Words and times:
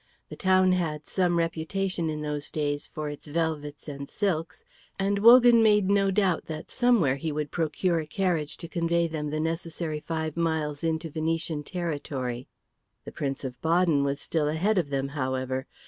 The 0.29 0.35
town 0.35 0.71
had 0.71 1.05
some 1.05 1.37
reputation 1.37 2.09
in 2.09 2.21
those 2.21 2.49
days 2.49 2.87
for 2.87 3.07
its 3.07 3.27
velvets 3.27 3.87
and 3.87 4.09
silks, 4.09 4.63
and 4.97 5.19
Wogan 5.19 5.61
made 5.61 5.91
no 5.91 6.09
doubt 6.09 6.45
that 6.47 6.71
somewhere 6.71 7.17
he 7.17 7.31
would 7.31 7.51
procure 7.51 7.99
a 7.99 8.07
carriage 8.07 8.57
to 8.57 8.67
convey 8.67 9.05
them 9.05 9.29
the 9.29 9.39
necessary 9.39 9.99
five 9.99 10.35
miles 10.35 10.83
into 10.83 11.11
Venetian 11.11 11.61
territory. 11.61 12.47
The 13.05 13.11
Prince 13.11 13.43
of 13.45 13.61
Baden 13.61 14.03
was 14.03 14.19
still 14.19 14.47
ahead 14.47 14.79
of 14.79 14.89
them, 14.89 15.09
however. 15.09 15.67